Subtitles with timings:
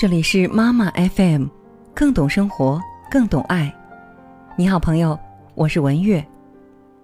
[0.00, 1.44] 这里是妈妈 FM，
[1.92, 2.80] 更懂生活，
[3.10, 3.70] 更懂爱。
[4.56, 5.18] 你好，朋友，
[5.54, 6.26] 我是文月。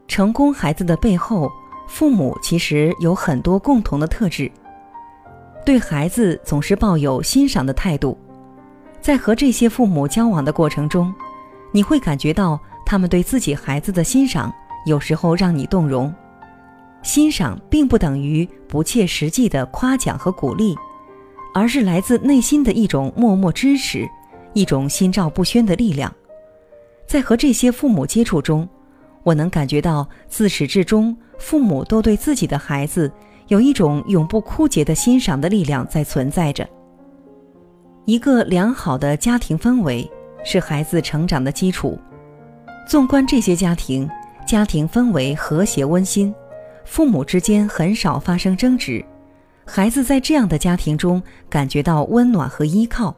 [0.08, 1.52] 成功孩子的背后，
[1.86, 4.50] 父母其实有很多共同的特质。
[5.62, 8.16] 对孩子总是抱有欣赏的态度，
[8.98, 11.14] 在和这些父母交往的过程中，
[11.72, 14.50] 你会感觉到他们对自己孩子的欣赏，
[14.86, 16.10] 有时候让你动容。
[17.02, 20.74] 欣赏并不等于不切实际的夸奖和鼓励。
[21.56, 24.06] 而是来自内心的一种默默支持，
[24.52, 26.14] 一种心照不宣的力量。
[27.06, 28.68] 在和这些父母接触中，
[29.22, 33.10] 我能感觉到自始至终，父母都对自己的孩子
[33.48, 36.68] 有一种永不枯竭的欣赏的力量在存在着。
[38.04, 40.06] 一个良好的家庭氛围
[40.44, 41.98] 是孩子成长的基础。
[42.86, 44.06] 纵观这些家庭，
[44.46, 46.34] 家庭氛围和谐温馨，
[46.84, 49.02] 父母之间很少发生争执。
[49.68, 51.20] 孩子在这样的家庭中
[51.50, 53.14] 感觉到温暖和依靠，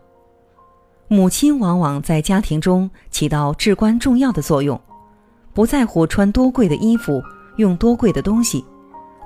[1.06, 4.80] 母亲往往在家庭中起到至关重要的作用，
[5.52, 7.22] 不在乎穿多贵的衣服，
[7.58, 8.64] 用多贵的东西，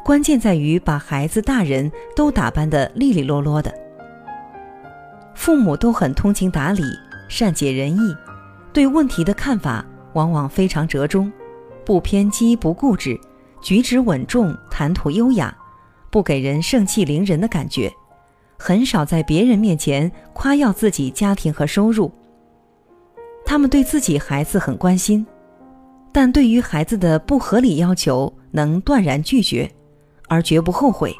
[0.05, 3.73] 关键在于把孩子、大人都打扮得利利落落的。
[5.35, 6.83] 父母都很通情达理、
[7.29, 8.15] 善解人意，
[8.73, 11.33] 对问题的看法往往非常折中，
[11.87, 13.19] 不偏激、不固执，
[13.63, 15.57] 举止稳重，谈吐优雅。
[16.13, 17.91] 不给人盛气凌人的感觉，
[18.59, 22.13] 很少在别人面前夸耀自己家庭和收入。
[23.47, 25.27] 他们对自己孩子很关心，
[26.13, 29.69] 但对于孩子的不合理要求能断然拒绝，
[30.29, 31.13] 而绝不后悔；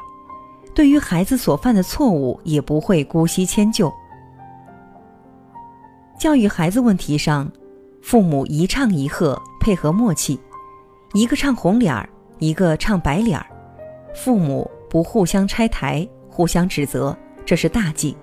[0.75, 3.91] 对于孩子所犯的错误也不会姑息迁就。
[6.19, 7.51] 教育孩子问题上，
[8.03, 10.39] 父母一唱一和，配合默契，
[11.13, 12.07] 一个唱红脸儿，
[12.37, 13.45] 一个唱白脸儿，
[14.13, 14.69] 父母。
[14.93, 18.15] 不互相拆台、互相指责，这是大忌。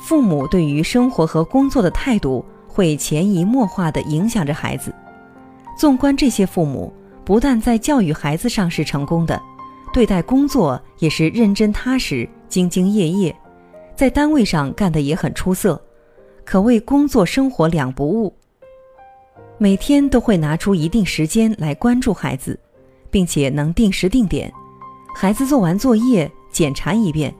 [0.00, 4.94] 父母对于生活和工作的态度会潜移默化地影响着孩子。
[5.76, 6.92] 纵观这些父母，
[7.24, 9.42] 不但在教育孩子上是成功的，
[9.92, 13.34] 对待工作也是认真踏实、兢兢业业，
[13.96, 15.82] 在单位上干得也很出色，
[16.44, 18.32] 可谓工作生活两不误。
[19.58, 22.56] 每天都会拿出一定时间来关注孩子，
[23.10, 24.52] 并且能定时定点。
[25.14, 27.32] 孩子做完作业，检查一遍，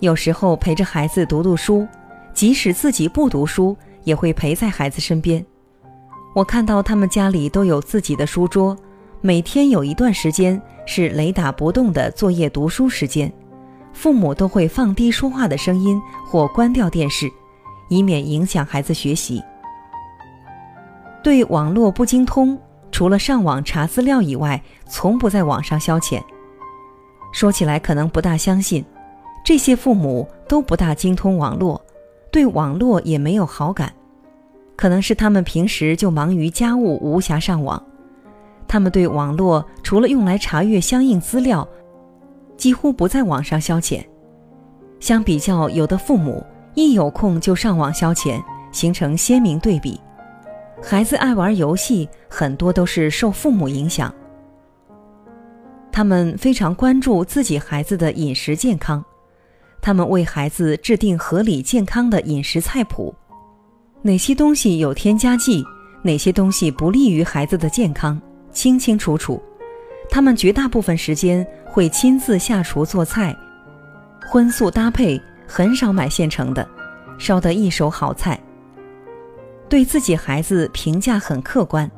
[0.00, 1.86] 有时候陪着孩子读读书，
[2.32, 5.44] 即使自己不读书，也会陪在孩子身边。
[6.34, 8.76] 我看到他们家里都有自己的书桌，
[9.20, 13.30] 每天有一段时间是雷打不动的作业读书时间，
[13.92, 17.30] 父母都会放低说话的声音或关掉电视，
[17.88, 19.42] 以免影响孩子学习。
[21.22, 22.58] 对网络不精通，
[22.90, 26.22] 除了上网查资料以外，从不在网上消遣。
[27.40, 28.84] 说起来可能不大相信，
[29.42, 31.80] 这些父母都不大精通网络，
[32.30, 33.90] 对网络也没有好感，
[34.76, 37.82] 可能是他们平时就忙于家务，无暇上网。
[38.68, 41.66] 他们对网络除了用来查阅相应资料，
[42.58, 44.04] 几乎不在网上消遣。
[45.00, 48.38] 相比较，有的父母一有空就上网消遣，
[48.70, 49.98] 形成鲜明对比。
[50.82, 54.14] 孩子爱玩游戏，很多都是受父母影响。
[55.92, 59.04] 他们非常关注自己孩子的饮食健康，
[59.80, 63.14] 他们为孩子制定合理健康的饮食菜谱，
[64.02, 65.64] 哪些东西有添加剂，
[66.02, 68.20] 哪些东西不利于孩子的健康，
[68.52, 69.42] 清清楚楚。
[70.08, 73.36] 他们绝大部分时间会亲自下厨做菜，
[74.26, 76.68] 荤素搭配，很少买现成的，
[77.18, 78.40] 烧得一手好菜。
[79.68, 81.88] 对自己孩子评价很客观，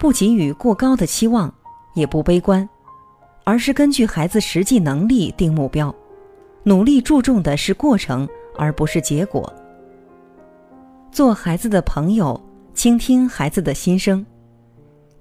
[0.00, 1.52] 不给予过高的期望，
[1.94, 2.68] 也不悲观。
[3.44, 5.94] 而是根据孩子实际能力定目标，
[6.62, 9.52] 努力注重的是过程，而不是结果。
[11.12, 12.40] 做孩子的朋友，
[12.72, 14.24] 倾听孩子的心声。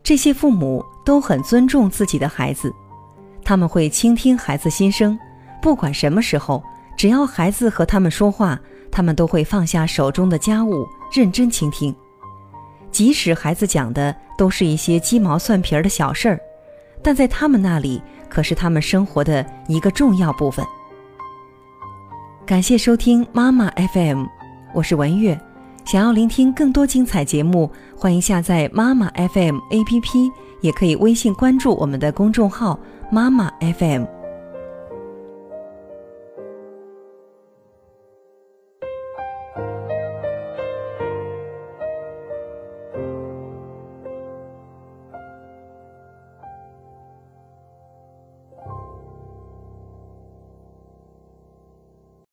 [0.01, 2.73] 这些父母都很尊重自己的孩子，
[3.43, 5.17] 他们会倾听孩子心声，
[5.61, 6.63] 不管什么时候，
[6.97, 8.59] 只要孩子和他们说话，
[8.89, 11.93] 他们都会放下手中的家务，认真倾听。
[12.89, 16.39] 即使孩子讲的都是一些鸡毛蒜皮儿的小事儿。
[17.01, 18.01] 但在他们那里，
[18.33, 20.65] 可是他们生活的一个重要部分。
[22.47, 24.25] 感谢收听妈妈 FM，
[24.73, 25.39] 我是文月。
[25.85, 30.31] 想要聆听更多精彩节目，欢迎下载妈妈 FM APP，
[30.61, 32.79] 也可以微信关注我们的公众号
[33.11, 34.05] 妈妈 FM。